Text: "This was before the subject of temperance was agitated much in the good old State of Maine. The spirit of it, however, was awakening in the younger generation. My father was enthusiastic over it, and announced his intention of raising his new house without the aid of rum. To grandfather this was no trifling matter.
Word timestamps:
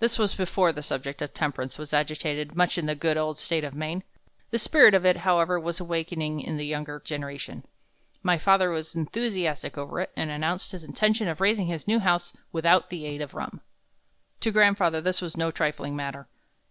"This 0.00 0.18
was 0.18 0.34
before 0.34 0.70
the 0.70 0.82
subject 0.82 1.22
of 1.22 1.32
temperance 1.32 1.78
was 1.78 1.94
agitated 1.94 2.54
much 2.54 2.76
in 2.76 2.84
the 2.84 2.94
good 2.94 3.16
old 3.16 3.38
State 3.38 3.64
of 3.64 3.72
Maine. 3.74 4.02
The 4.50 4.58
spirit 4.58 4.92
of 4.92 5.06
it, 5.06 5.16
however, 5.16 5.58
was 5.58 5.80
awakening 5.80 6.40
in 6.40 6.58
the 6.58 6.66
younger 6.66 7.00
generation. 7.00 7.64
My 8.22 8.36
father 8.36 8.68
was 8.70 8.94
enthusiastic 8.94 9.78
over 9.78 10.00
it, 10.00 10.12
and 10.14 10.30
announced 10.30 10.72
his 10.72 10.84
intention 10.84 11.26
of 11.26 11.40
raising 11.40 11.68
his 11.68 11.88
new 11.88 12.00
house 12.00 12.34
without 12.52 12.90
the 12.90 13.06
aid 13.06 13.22
of 13.22 13.32
rum. 13.32 13.62
To 14.40 14.50
grandfather 14.50 15.00
this 15.00 15.22
was 15.22 15.38
no 15.38 15.50
trifling 15.50 15.96
matter. 15.96 16.28